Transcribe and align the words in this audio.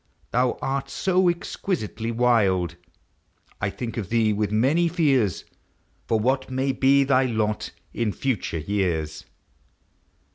Thou 0.31 0.57
art 0.63 0.89
so 0.89 1.29
exquisitely 1.29 2.09
wild, 2.11 2.75
1 3.59 3.69
think 3.73 3.97
of 3.97 4.09
thee 4.09 4.33
with 4.33 4.51
many 4.51 4.87
fears 4.87 5.45
For 6.07 6.19
what 6.19 6.49
may 6.49 6.71
be 6.71 7.03
thy 7.03 7.25
lot 7.25 7.69
in 7.93 8.11
future 8.11 8.57
years. 8.57 9.25